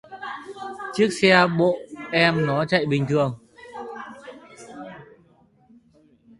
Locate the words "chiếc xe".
0.93-1.47